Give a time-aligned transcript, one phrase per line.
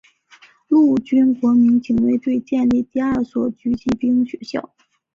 [0.67, 4.73] 陆军国民警卫队建立第二所狙击兵学校。